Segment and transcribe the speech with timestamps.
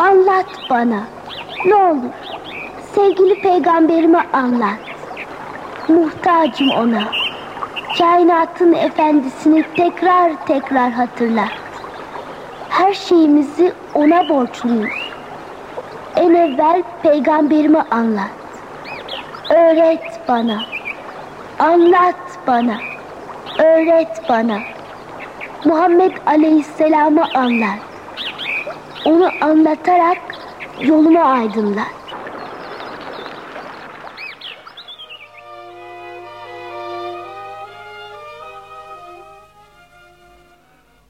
[0.00, 1.00] Anlat bana.
[1.66, 2.10] Ne olur.
[2.94, 4.78] Sevgili peygamberime anlat.
[5.88, 7.02] Muhtacım ona.
[7.98, 11.52] Kainatın efendisini tekrar tekrar hatırlat.
[12.68, 14.92] Her şeyimizi ona borçluyuz.
[16.16, 18.30] En evvel peygamberime anlat.
[19.50, 20.60] Öğret bana.
[21.58, 22.76] Anlat bana.
[23.58, 24.58] Öğret bana.
[25.64, 27.89] Muhammed Aleyhisselam'ı anlat.
[29.10, 30.18] Onu anlatarak
[30.82, 31.86] yolumu aydınlat.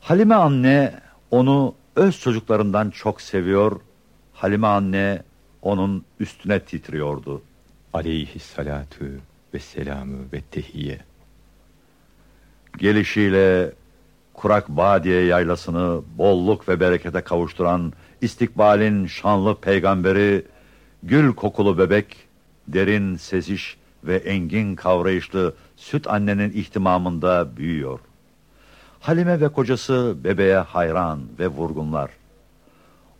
[0.01, 0.95] Halime anne
[1.31, 3.81] onu öz çocuklarından çok seviyor.
[4.33, 5.23] Halime anne
[5.63, 7.43] onun üstüne titriyordu.
[7.93, 9.05] Aleyhissalatu
[9.55, 10.99] ve selamü ve tehiyye.
[12.79, 13.73] Gelişiyle
[14.35, 20.47] kurak Badiye yaylasını bolluk ve berekete kavuşturan istikbalin şanlı peygamberi,
[21.03, 22.17] gül kokulu bebek,
[22.69, 28.01] derin seziş ve engin kavrayışlı süt annenin ihtimamında büyüyor.
[29.01, 32.11] Halime ve kocası bebeğe hayran ve vurgunlar.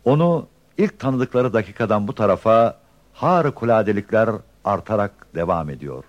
[0.05, 2.77] Onu ilk tanıdıkları dakikadan bu tarafa
[3.13, 4.29] harikuladelikler
[4.65, 6.03] artarak devam ediyor.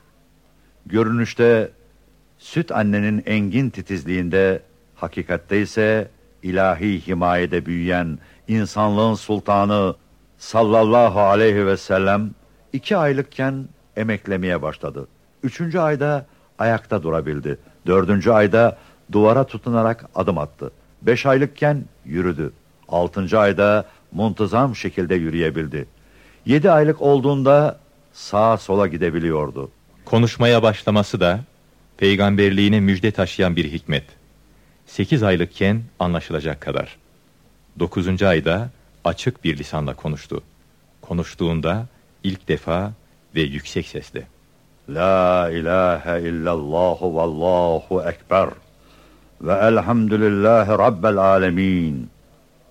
[0.87, 1.71] Görünüşte
[2.39, 4.63] süt annenin engin titizliğinde,
[5.03, 6.09] hakikatte ise
[6.43, 9.95] ilahi himayede büyüyen insanlığın sultanı
[10.39, 12.31] sallallahu aleyhi ve sellem
[12.73, 15.09] iki aylıkken emeklemeye başladı.
[15.43, 16.27] Üçüncü ayda
[16.59, 17.59] ayakta durabildi.
[17.87, 18.79] Dördüncü ayda
[19.13, 20.71] duvara tutunarak adım attı.
[21.03, 22.53] Beş aylıkken yürüdü.
[22.89, 25.87] Altıncı ayda muntazam şekilde yürüyebildi.
[26.47, 27.79] Yedi aylık olduğunda
[28.13, 29.71] sağa sola gidebiliyordu.
[30.05, 31.41] Konuşmaya başlaması da
[31.97, 34.22] peygamberliğine müjde taşıyan bir hikmet.
[34.87, 36.97] Sekiz aylıkken anlaşılacak kadar.
[37.79, 38.71] Dokuzuncu ayda
[39.05, 40.43] açık bir lisanla konuştu.
[41.01, 41.87] Konuştuğunda
[42.23, 42.93] ilk defa
[43.35, 44.27] ve yüksek sesle.
[44.89, 48.49] La ilahe illallahu vallahu ekber
[49.41, 52.11] ve elhamdülillahi rabbel alemin.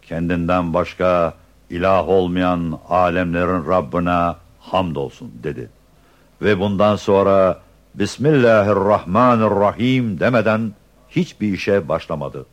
[0.02, 1.34] Kendinden başka
[1.70, 5.70] ilah olmayan alemlerin Rabbine hamdolsun dedi.
[6.42, 7.60] Ve bundan sonra
[7.96, 10.74] Bismillahirrahmanirrahim demeden
[11.16, 12.46] hiçbir işe başlamadı.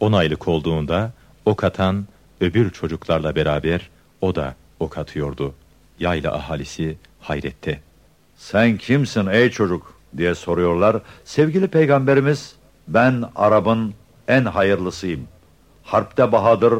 [0.00, 1.12] On aylık olduğunda
[1.44, 2.06] ok atan
[2.40, 3.90] öbür çocuklarla beraber
[4.20, 5.54] o da ok atıyordu.
[6.00, 7.80] Yayla ahalisi hayrette.
[8.36, 10.96] Sen kimsin ey çocuk diye soruyorlar.
[11.24, 12.56] Sevgili peygamberimiz
[12.88, 13.94] ben Arap'ın
[14.28, 15.28] en hayırlısıyım.
[15.82, 16.74] Harpte bahadır,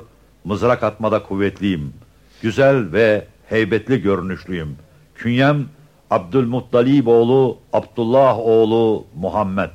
[0.44, 1.94] mızrak atmada kuvvetliyim.
[2.43, 4.76] Güzel ve heybetli görünüşlüyüm.
[5.15, 5.69] Künyem
[6.10, 9.71] Abdülmuttalib oğlu Abdullah oğlu Muhammed.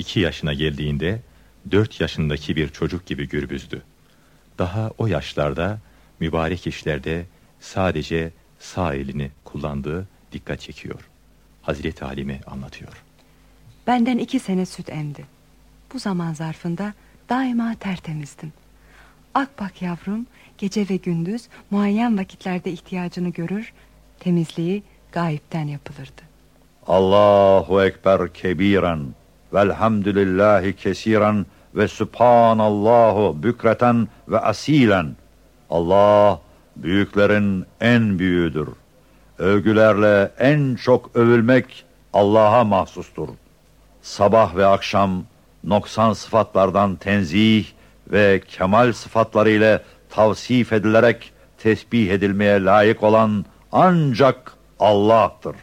[0.00, 1.20] İki yaşına geldiğinde
[1.70, 3.82] dört yaşındaki bir çocuk gibi gürbüzdü.
[4.58, 5.78] Daha o yaşlarda
[6.20, 7.26] mübarek işlerde
[7.60, 11.08] sadece sağ elini kullandığı dikkat çekiyor.
[11.62, 13.02] Hazreti Halime anlatıyor.
[13.86, 15.24] Benden iki sene süt emdi.
[15.94, 16.94] Bu zaman zarfında
[17.28, 18.52] daima tertemizdim.
[19.34, 20.26] Akbak yavrum
[20.58, 23.72] gece ve gündüz muayyen vakitlerde ihtiyacını görür,
[24.20, 26.22] temizliği gayipten yapılırdı.
[26.86, 29.19] Allahu Ekber kebiren
[29.54, 35.16] velhamdülillahi kesiren ve subhanallahu bükreten ve asilen.
[35.70, 36.40] Allah
[36.76, 38.68] büyüklerin en büyüğüdür.
[39.38, 43.28] Övgülerle en çok övülmek Allah'a mahsustur.
[44.02, 45.24] Sabah ve akşam
[45.64, 47.66] noksan sıfatlardan tenzih
[48.12, 55.56] ve kemal sıfatları ile tavsif edilerek tesbih edilmeye layık olan ancak Allah'tır.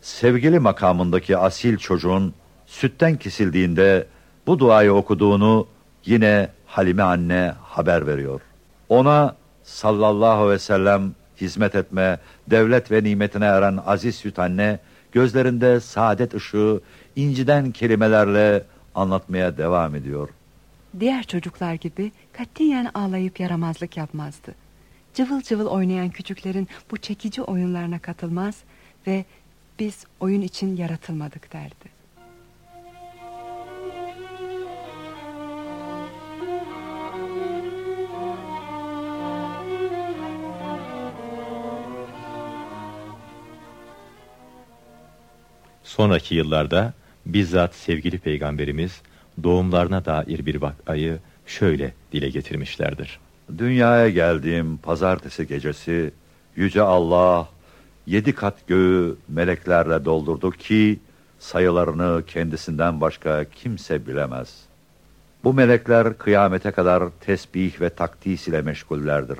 [0.00, 2.34] Sevgili makamındaki asil çocuğun
[2.74, 4.06] sütten kesildiğinde
[4.46, 5.66] bu duayı okuduğunu
[6.04, 8.40] yine Halime anne haber veriyor.
[8.88, 12.18] Ona sallallahu ve sellem hizmet etme,
[12.50, 14.78] devlet ve nimetine eren aziz süt anne,
[15.12, 16.80] gözlerinde saadet ışığı,
[17.16, 18.64] inciden kelimelerle
[18.94, 20.28] anlatmaya devam ediyor.
[21.00, 24.54] Diğer çocuklar gibi katiyen ağlayıp yaramazlık yapmazdı.
[25.14, 28.56] Cıvıl cıvıl oynayan küçüklerin bu çekici oyunlarına katılmaz
[29.06, 29.24] ve
[29.78, 31.93] biz oyun için yaratılmadık derdi.
[45.96, 46.92] Sonraki yıllarda
[47.26, 49.02] bizzat sevgili peygamberimiz
[49.42, 53.18] doğumlarına dair bir vakayı şöyle dile getirmişlerdir.
[53.58, 56.12] Dünyaya geldiğim pazartesi gecesi
[56.56, 57.48] Yüce Allah
[58.06, 60.98] yedi kat göğü meleklerle doldurdu ki
[61.38, 64.64] sayılarını kendisinden başka kimse bilemez.
[65.44, 69.38] Bu melekler kıyamete kadar tesbih ve takdis ile meşgullerdir.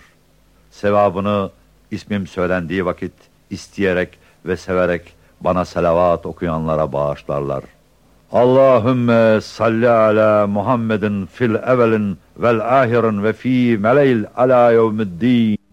[0.71, 1.51] sevabını
[1.91, 3.13] ismim söylendiği vakit
[3.51, 7.65] isteyerek ve severek bana selavat okuyanlara bağışlarlar.
[8.33, 15.64] Allahümme salli ala Muhammedin fil evelin vel ahirin ve fi meleil ala yevmiddin.